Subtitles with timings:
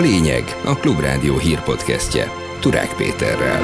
[0.00, 2.24] lényeg a Klubrádió hírpodcastje
[2.60, 3.62] Turák Péterrel.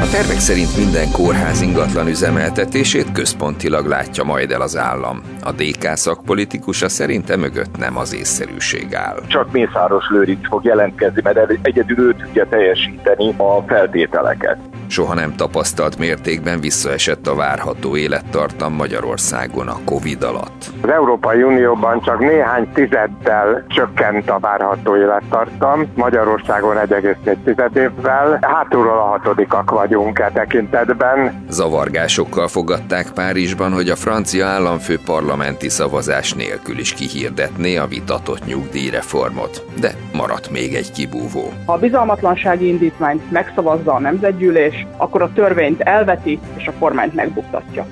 [0.00, 5.22] A tervek szerint minden kórház ingatlan üzemeltetését központilag látja majd el az állam.
[5.42, 9.20] A DK szakpolitikusa szerinte mögött nem az észszerűség áll.
[9.26, 15.98] Csak Mészáros Lőrinc fog jelentkezni, mert egyedül ő tudja teljesíteni a feltételeket soha nem tapasztalt
[15.98, 20.70] mértékben visszaesett a várható élettartam Magyarországon a Covid alatt.
[20.82, 28.38] Az Európai Unióban csak néhány tizeddel csökkent a várható élettartam, Magyarországon 1,4 évvel.
[28.40, 31.44] Hátulról a hatodikak vagyunk e tekintetben.
[31.48, 39.64] Zavargásokkal fogadták Párizsban, hogy a francia államfő parlamenti szavazás nélkül is kihirdetné a vitatott nyugdíjreformot.
[39.80, 41.52] De maradt még egy kibúvó.
[41.66, 47.86] Ha a bizalmatlansági indítványt megszavazza a nemzetgyűlés, akkor a törvényt elveti, és a kormányt megbuktatja.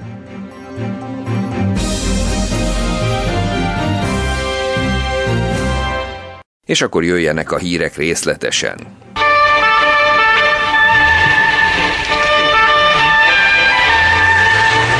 [6.66, 8.76] És akkor jöjjenek a hírek részletesen.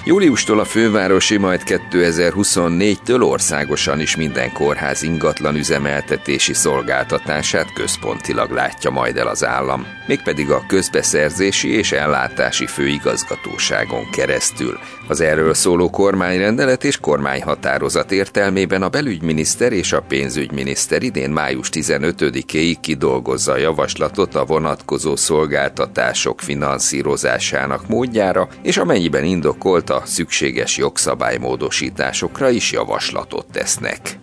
[0.09, 9.17] Júliustól a fővárosi, majd 2024-től országosan is minden kórház ingatlan üzemeltetési szolgáltatását központilag látja majd
[9.17, 14.79] el az állam, mégpedig a közbeszerzési és ellátási főigazgatóságon keresztül.
[15.09, 22.77] Az erről szóló kormányrendelet és kormányhatározat értelmében a belügyminiszter és a pénzügyminiszter idén május 15-éig
[22.81, 33.47] kidolgozza a javaslatot a vonatkozó szolgáltatások finanszírozásának módjára, és amennyiben indokolta, szükséges jogszabálymódosításokra is javaslatot
[33.53, 34.19] tesznek.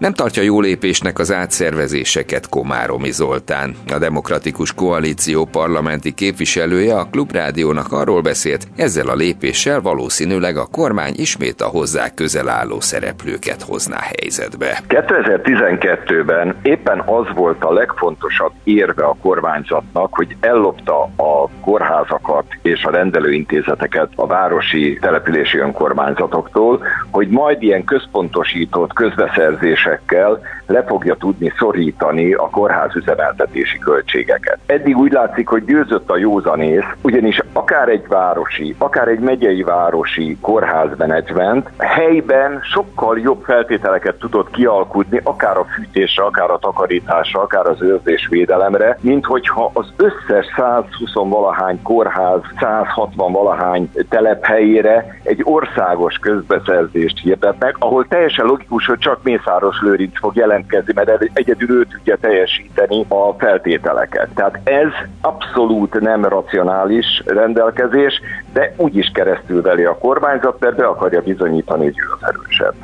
[0.00, 3.74] Nem tartja jó lépésnek az átszervezéseket Komáromi Zoltán.
[3.92, 11.12] A Demokratikus Koalíció parlamenti képviselője a Klubrádiónak arról beszélt, ezzel a lépéssel valószínűleg a kormány
[11.16, 14.82] ismét a hozzá közel álló szereplőket hozná helyzetbe.
[14.88, 22.90] 2012-ben éppen az volt a legfontosabb érve a kormányzatnak, hogy ellopta a kórházakat és a
[22.90, 32.32] rendelőintézeteket a városi települési önkormányzatoktól, hogy majd ilyen központosított közbeszerzések lépésekkel le fogja tudni szorítani
[32.32, 34.58] a kórház üzemeltetési költségeket.
[34.66, 40.36] Eddig úgy látszik, hogy győzött a józanész, ugyanis akár egy városi, akár egy megyei városi
[40.40, 47.82] kórházmenedzsment helyben sokkal jobb feltételeket tudott kialkudni, akár a fűtésre, akár a takarításra, akár az
[47.82, 57.76] őrzésvédelemre, mint hogyha az összes 120 valahány kórház, 160 valahány telephelyére egy országos közbeszerzést hirdetnek,
[57.78, 63.32] ahol teljesen logikus, hogy csak Mészáros Lőrinc fog jelentkezni, mert egyedül ő tudja teljesíteni a
[63.38, 64.28] feltételeket.
[64.34, 68.20] Tehát ez abszolút nem racionális rendelkezés,
[68.52, 72.74] de úgy is keresztül veli a kormányzat, mert be akarja bizonyítani, hogy ő az erősebb.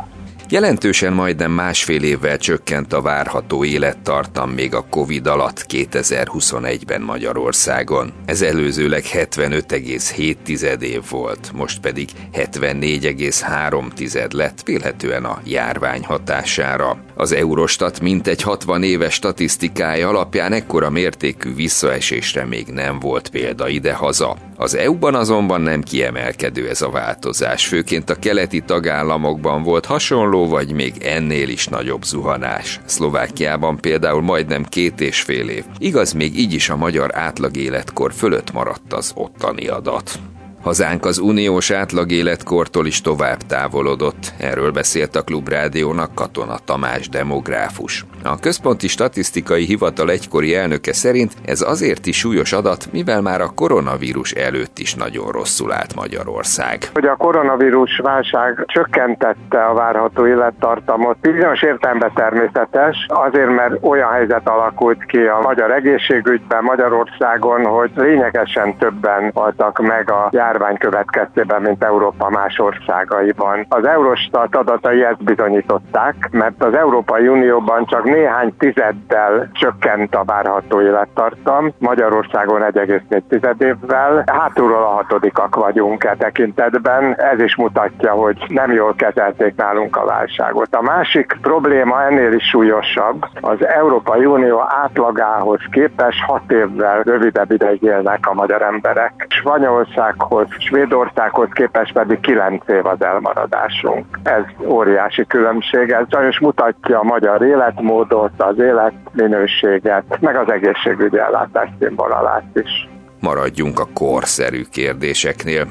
[0.48, 8.12] Jelentősen majdnem másfél évvel csökkent a várható élettartam még a Covid alatt 2021-ben Magyarországon.
[8.24, 17.05] Ez előzőleg 75,7 év volt, most pedig 74,3 lett, vélhetően a járvány hatására.
[17.18, 24.36] Az Eurostat mintegy 60 éves statisztikája alapján ekkora mértékű visszaesésre még nem volt példa idehaza.
[24.56, 30.72] Az EU-ban azonban nem kiemelkedő ez a változás, főként a keleti tagállamokban volt hasonló, vagy
[30.72, 32.80] még ennél is nagyobb zuhanás.
[32.84, 35.64] Szlovákiában például majdnem két és fél év.
[35.78, 40.18] Igaz, még így is a magyar átlag életkor fölött maradt az ottani adat.
[40.66, 44.32] Hazánk az uniós átlagéletkortól is tovább távolodott.
[44.40, 48.04] Erről beszélt a Klubrádiónak Katona Tamás demográfus.
[48.24, 53.52] A Központi Statisztikai Hivatal egykori elnöke szerint ez azért is súlyos adat, mivel már a
[53.54, 56.78] koronavírus előtt is nagyon rosszul állt Magyarország.
[56.92, 64.48] Hogy a koronavírus válság csökkentette a várható élettartamot, bizonyos értelemben természetes, azért mert olyan helyzet
[64.48, 71.84] alakult ki a magyar egészségügyben Magyarországon, hogy lényegesen többen haltak meg a járvány következtében, mint
[71.84, 73.66] Európa más országaiban.
[73.68, 80.80] Az Eurostat adatai ezt bizonyították, mert az Európai Unióban csak néhány tizeddel csökkent a várható
[80.80, 84.24] élettartam, Magyarországon 1,4 évvel.
[84.26, 90.04] Hátulról a hatodikak vagyunk e tekintetben, ez is mutatja, hogy nem jól kezelték nálunk a
[90.04, 90.74] válságot.
[90.74, 97.82] A másik probléma ennél is súlyosabb, az Európai Unió átlagához képest hat évvel rövidebb ideig
[97.82, 99.26] élnek a magyar emberek.
[99.28, 104.04] Spanyolországhoz, Svédországhoz képest pedig kilenc év az elmaradásunk.
[104.22, 111.18] Ez óriási különbség, ez sajnos mutatja a magyar életmód, módot, az életminőséget, meg az egészségügyi
[111.18, 112.88] ellátás színvonalát is.
[113.20, 115.66] Maradjunk a korszerű kérdéseknél.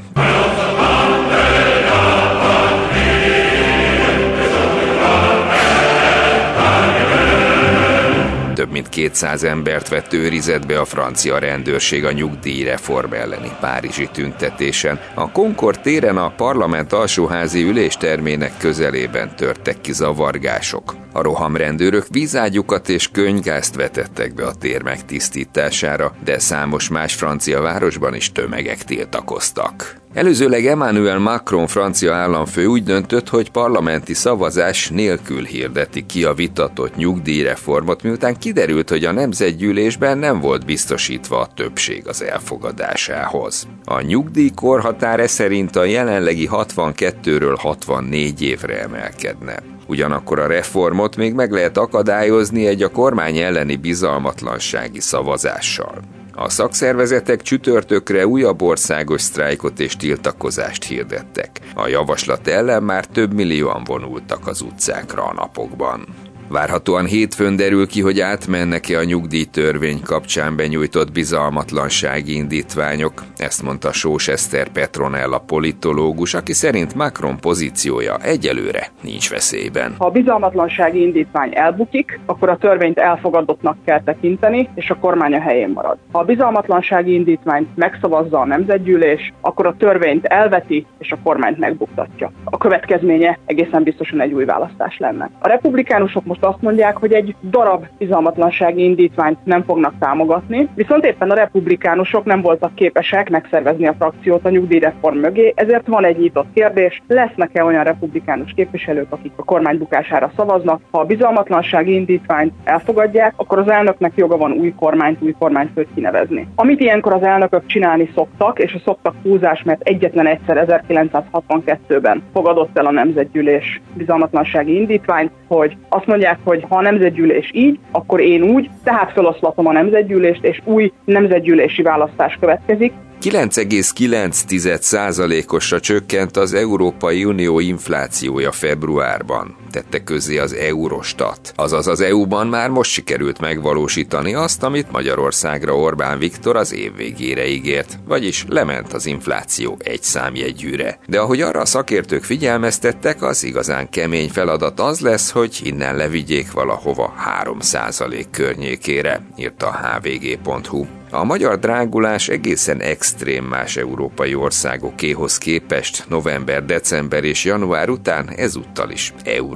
[8.95, 14.99] 200 embert vett őrizetbe a francia rendőrség a nyugdíjreform elleni párizsi tüntetésen.
[15.13, 20.95] A Concord téren a parlament alsóházi üléstermének közelében törtek ki zavargások.
[21.11, 28.15] A rohamrendőrök vízágyukat és könygázt vetettek be a tér megtisztítására, de számos más francia városban
[28.15, 30.04] is tömegek tiltakoztak.
[30.15, 36.95] Előzőleg Emmanuel Macron francia államfő úgy döntött, hogy parlamenti szavazás nélkül hirdeti ki a vitatott
[36.95, 43.67] nyugdíjreformot, miután kiderült, hogy a nemzetgyűlésben nem volt biztosítva a többség az elfogadásához.
[43.85, 49.55] A nyugdíjkorhatár szerint a jelenlegi 62-ről 64 évre emelkedne.
[49.87, 56.01] Ugyanakkor a reformot még meg lehet akadályozni egy a kormány elleni bizalmatlansági szavazással.
[56.35, 61.59] A szakszervezetek csütörtökre újabb országos sztrájkot és tiltakozást hirdettek.
[61.75, 66.05] A javaslat ellen már több millióan vonultak az utcákra a napokban.
[66.47, 74.27] Várhatóan hétfőn derül ki, hogy átmennek-e a nyugdíjtörvény kapcsán benyújtott bizalmatlansági indítványok, ezt mondta Sós
[74.27, 79.95] Eszter Petronella politológus, aki szerint Macron pozíciója egyelőre nincs veszélyben.
[79.97, 85.41] Ha a bizalmatlansági indítvány elbukik, akkor a törvényt elfogadottnak kell tekinteni, és a kormány a
[85.41, 85.97] helyén marad.
[86.11, 92.31] Ha a bizalmatlansági indítványt megszavazza a nemzetgyűlés, akkor a törvényt elveti, és a kormányt megbuktatja.
[92.43, 95.29] A következménye egészen biztosan egy új választás lenne.
[95.39, 101.31] A republikánusok most azt mondják, hogy egy darab bizalmatlansági indítványt nem fognak támogatni, viszont éppen
[101.31, 106.47] a republikánusok nem voltak képesek megszervezni a frakciót a nyugdíjreform mögé, ezért van egy nyitott
[106.53, 110.81] kérdés, lesznek-e olyan republikánus képviselők, akik a kormány bukására szavaznak.
[110.91, 116.47] Ha a bizalmatlansági indítványt elfogadják, akkor az elnöknek joga van új kormányt, új kormányfőt kinevezni.
[116.55, 122.77] Amit ilyenkor az elnökök csinálni szoktak, és a szoktak húzás, mert egyetlen egyszer 1962-ben fogadott
[122.77, 128.19] el a nemzetgyűlés bizalmatlansági indítványt, hogy azt mondják, mondják, hogy ha a nemzetgyűlés így, akkor
[128.19, 137.25] én úgy, tehát feloszlatom a nemzetgyűlést, és új nemzetgyűlési választás következik, 9,9%-osra csökkent az Európai
[137.25, 141.53] Unió inflációja februárban, tette közé az Eurostat.
[141.55, 147.47] Azaz az EU-ban már most sikerült megvalósítani azt, amit Magyarországra Orbán Viktor az év végére
[147.47, 150.99] ígért, vagyis lement az infláció egy számjegyűre.
[151.07, 156.51] De ahogy arra a szakértők figyelmeztettek, az igazán kemény feladat az lesz, hogy innen levigyék
[156.51, 157.13] valahova
[157.43, 160.85] 3% környékére, írta a hvg.hu.
[161.15, 168.89] A magyar drágulás egészen extrém más európai országokéhoz képest november, december és január után ezúttal
[168.89, 169.13] is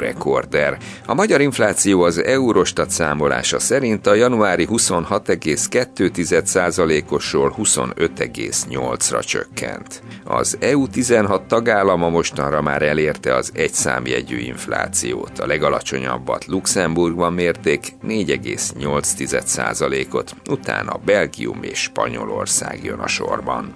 [0.09, 0.77] EU-rekorder.
[1.05, 10.01] A magyar infláció az Eurostat számolása szerint a januári 26,2%-osról 25,8-ra csökkent.
[10.23, 15.39] Az EU 16 tagállama mostanra már elérte az egyszámjegyű inflációt.
[15.39, 23.75] A legalacsonyabbat Luxemburgban mérték 4,8%-ot, utána Belgium és Spanyolország jön a sorban.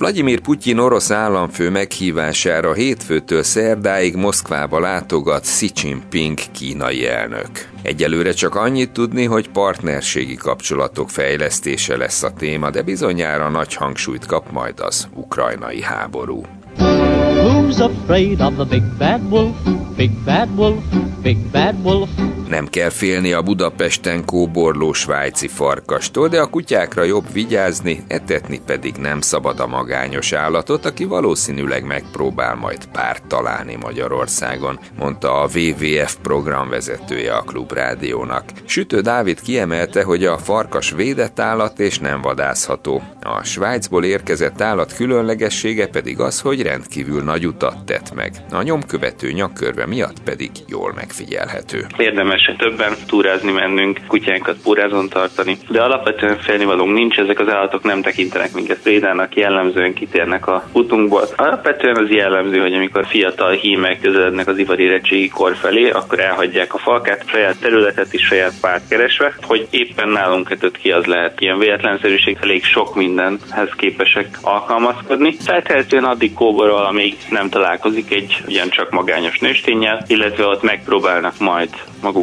[0.00, 7.50] Vladimir Putyin orosz államfő meghívására hétfőtől szerdáig Moszkvába látogat Xi Jinping kínai elnök.
[7.82, 14.26] Egyelőre csak annyit tudni, hogy partnerségi kapcsolatok fejlesztése lesz a téma, de bizonyára nagy hangsúlyt
[14.26, 16.42] kap majd az ukrajnai háború.
[16.78, 19.56] Who's afraid of the big bad wolf?
[19.96, 20.84] Big bad wolf,
[21.22, 22.10] big bad wolf.
[22.50, 28.94] Nem kell félni a Budapesten kóborló svájci farkastól, de a kutyákra jobb vigyázni, etetni pedig
[28.96, 36.16] nem szabad a magányos állatot, aki valószínűleg megpróbál majd párt találni Magyarországon, mondta a WWF
[36.22, 38.44] programvezetője a Klubrádiónak.
[38.64, 43.02] Sütő Dávid kiemelte, hogy a farkas védett állat és nem vadászható.
[43.22, 48.32] A Svájcból érkezett állat különlegessége pedig az, hogy rendkívül nagy utat tett meg.
[48.50, 51.86] A nyomkövető nyakkörve miatt pedig jól megfigyelhető.
[51.96, 58.02] Érdemes többen túrázni mennünk, kutyánkat pórázon tartani, de alapvetően félnivalónk nincs, ezek az állatok nem
[58.02, 61.24] tekintenek minket védának, jellemzően kitérnek a utunkból.
[61.36, 66.78] Alapvetően az jellemző, hogy amikor fiatal hímek közelednek az ivarérettségi kor felé, akkor elhagyják a
[66.78, 71.40] falkát, saját területet is saját párt keresve, hogy éppen nálunk kötött ki az lehet.
[71.40, 75.36] Ilyen véletlenszerűség elég sok mindenhez képesek alkalmazkodni.
[75.44, 81.68] Feltehetően addig kóborol, amíg nem találkozik egy ugyancsak magányos nőstényel, illetve ott megpróbálnak majd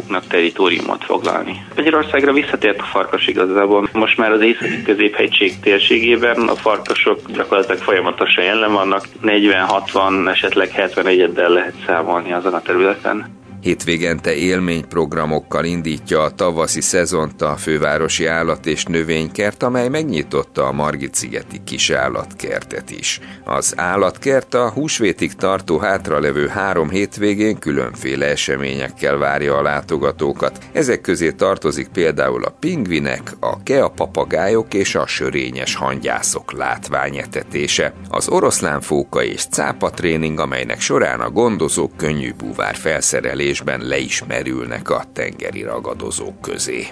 [0.08, 1.64] maguknak teritoriumot foglalni.
[1.76, 3.88] Magyarországra visszatért a farkas igazából.
[3.92, 11.06] Most már az északi középhegység térségében a farkasok gyakorlatilag folyamatosan jelen vannak, 40-60, esetleg 70
[11.06, 13.37] egyeddel lehet számolni azon a területen.
[13.60, 21.60] Hétvégente élményprogramokkal indítja a tavaszi szezont a fővárosi állat és növénykert, amely megnyitotta a Margit-szigeti
[21.64, 23.20] kis állatkertet is.
[23.44, 30.58] Az állatkert a húsvétig tartó hátralevő három hétvégén különféle eseményekkel várja a látogatókat.
[30.72, 38.28] Ezek közé tartozik például a pingvinek, a kea papagájok és a sörényes hangyászok látványetetése, az
[38.28, 44.90] oroszlánfóka és cápa tréning, amelynek során a gondozók könnyű búvár felszerelés érzésben le is merülnek
[44.90, 46.86] a tengeri ragadozók közé.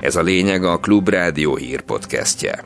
[0.00, 2.64] Ez a lényeg a Klub Rádió hírpodcastje.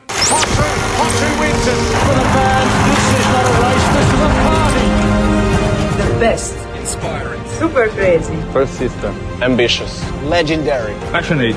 [5.97, 6.53] The best.
[6.79, 7.43] Inspiring.
[7.59, 8.33] Super crazy.
[8.51, 9.17] Persistent.
[9.39, 9.91] Ambitious.
[10.29, 10.93] Legendary.
[11.11, 11.55] Passionate.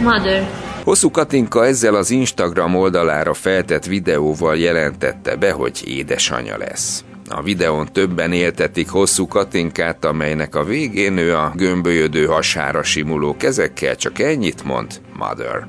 [0.00, 0.48] Mother.
[0.84, 7.04] Hosszú Katinka ezzel az Instagram oldalára feltett videóval jelentette be, hogy édesanyja lesz.
[7.28, 13.96] A videón többen éltetik hosszú Katinkát, amelynek a végén ő a gömbölyödő hasára simuló kezekkel
[13.96, 15.68] csak ennyit mond, Mother.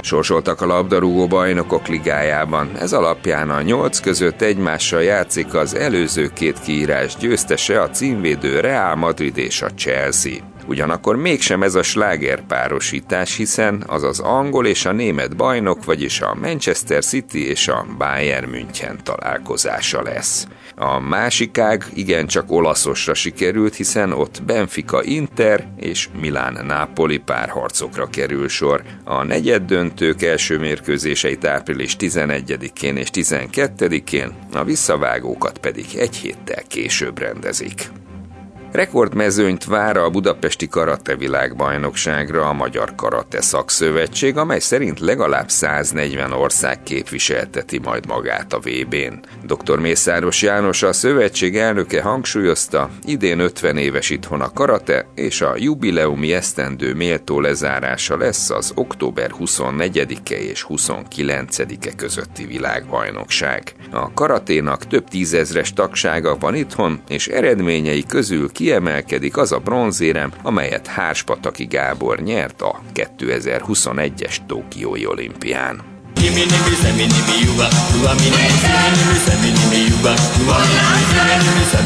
[0.00, 2.70] Sorsoltak a labdarúgó bajnokok ligájában.
[2.78, 8.94] Ez alapján a nyolc között egymással játszik az előző két kiírás győztese a címvédő Real
[8.94, 10.53] Madrid és a Chelsea.
[10.66, 16.20] Ugyanakkor mégsem ez a sláger párosítás, hiszen az az angol és a német bajnok, vagyis
[16.20, 20.46] a Manchester City és a Bayern München találkozása lesz.
[20.76, 28.48] A másik ág igencsak olaszosra sikerült, hiszen ott Benfica Inter és Milán Napoli párharcokra kerül
[28.48, 28.82] sor.
[29.04, 37.18] A negyed döntők első mérkőzéseit április 11-én és 12-én, a visszavágókat pedig egy héttel később
[37.18, 37.90] rendezik.
[38.74, 46.82] Rekordmezőnyt vár a budapesti karate világbajnokságra a Magyar Karate Szakszövetség, amely szerint legalább 140 ország
[46.82, 49.14] képviselteti majd magát a VB-n.
[49.46, 49.78] Dr.
[49.78, 56.32] Mészáros János a szövetség elnöke hangsúlyozta, idén 50 éves itthon a karate, és a jubileumi
[56.32, 63.74] esztendő méltó lezárása lesz az október 24-e és 29-e közötti világbajnokság.
[63.90, 70.32] A karaténak több tízezres tagsága van itthon, és eredményei közül ki kiemelkedik az a bronzérem,
[70.42, 75.82] amelyet Hárspataki Gábor nyert a 2021-es Tokiói olimpián.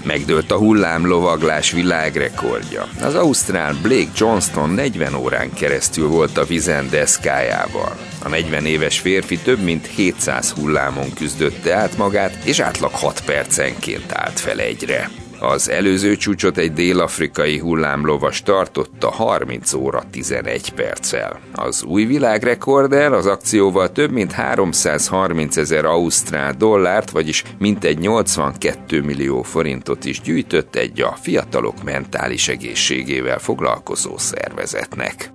[0.04, 2.88] Megdőlt a hullámlovaglás világrekordja.
[3.00, 7.96] Az ausztrál Blake Johnston 40 órán keresztül volt a vizen deszkájával.
[8.22, 14.12] A 40 éves férfi több mint 700 hullámon küzdötte át magát, és átlag 6 percenként
[14.12, 15.10] állt fel egyre.
[15.40, 21.40] Az előző csúcsot egy dél-afrikai hullámlovas tartotta 30 óra 11 perccel.
[21.52, 29.42] Az új világrekordel az akcióval több mint 330 ezer ausztrál dollárt, vagyis mintegy 82 millió
[29.42, 35.30] forintot is gyűjtött egy a fiatalok mentális egészségével foglalkozó szervezetnek.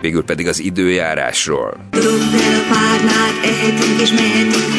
[0.00, 1.76] Végül pedig az időjárásról.
[2.70, 4.70] párnát, ehetünk és mehetünk,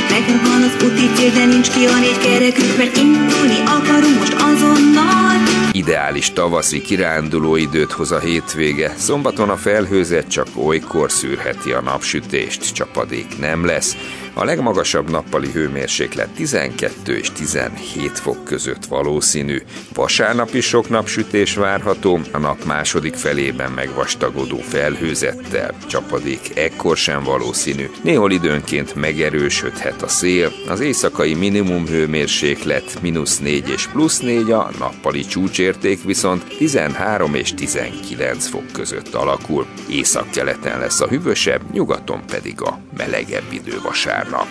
[1.21, 5.37] cél, de nincs ki a négy kerekünk, mert indulni akarunk most azonnal.
[5.71, 8.93] Ideális tavaszi kiránduló időt hoz a hétvége.
[8.97, 13.97] Szombaton a felhőzet csak olykor szűrheti a napsütést, csapadék nem lesz.
[14.33, 19.61] A legmagasabb nappali hőmérséklet 12 és 17 fok között valószínű.
[19.93, 25.73] Vasárnap is sok napsütés várható, a nap második felében megvastagodó felhőzettel.
[25.88, 27.89] Csapadék ekkor sem valószínű.
[28.03, 34.69] Néhol időnként megerősödhet a szél, az éjszakai minimum hőmérséklet mínusz 4 és plusz 4, a
[34.79, 39.65] nappali csúcsérték viszont 13 és 19 fok között alakul.
[39.89, 44.47] Északkeleten lesz a hűvösebb, nyugaton pedig a melegebb idő vasárnap vasárnap.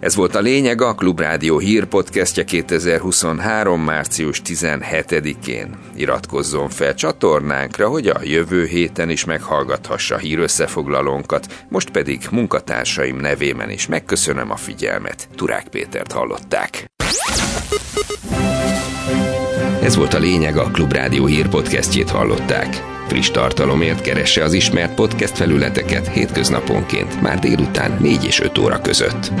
[0.00, 3.80] Ez volt a lényeg a Klubrádió hírpodcastje 2023.
[3.80, 5.76] március 17-én.
[5.94, 13.86] Iratkozzon fel csatornánkra, hogy a jövő héten is meghallgathassa hírösszefoglalónkat, most pedig munkatársaim nevében is
[13.86, 15.28] megköszönöm a figyelmet.
[15.34, 16.84] Turák Pétert hallották.
[19.82, 22.97] Ez volt a lényeg a Klubrádió hírpodcastjét hallották.
[23.08, 29.32] Friss tartalomért keresse az ismert podcast felületeket hétköznaponként, már délután 4 és 5 óra között.